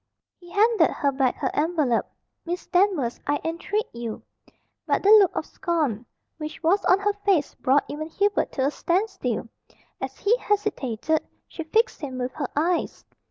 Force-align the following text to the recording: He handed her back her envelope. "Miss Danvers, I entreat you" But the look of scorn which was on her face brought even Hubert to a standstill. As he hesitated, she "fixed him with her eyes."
He 0.39 0.49
handed 0.49 0.89
her 0.89 1.11
back 1.11 1.35
her 1.35 1.51
envelope. 1.55 2.07
"Miss 2.43 2.65
Danvers, 2.65 3.19
I 3.27 3.39
entreat 3.43 3.85
you" 3.93 4.23
But 4.87 5.03
the 5.03 5.11
look 5.11 5.35
of 5.35 5.45
scorn 5.45 6.07
which 6.37 6.63
was 6.63 6.83
on 6.85 6.97
her 6.97 7.13
face 7.23 7.53
brought 7.53 7.85
even 7.87 8.09
Hubert 8.09 8.51
to 8.53 8.65
a 8.65 8.71
standstill. 8.71 9.47
As 10.01 10.17
he 10.17 10.35
hesitated, 10.37 11.21
she 11.47 11.61
"fixed 11.65 12.01
him 12.01 12.17
with 12.17 12.31
her 12.33 12.49
eyes." 12.55 13.05